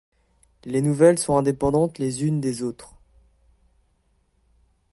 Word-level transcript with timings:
Les 0.65 0.81
nouvelles 0.81 1.19
sont 1.19 1.37
indépendantes 1.37 1.99
les 1.99 2.25
unes 2.25 2.41
des 2.41 2.63
autres. 2.63 2.95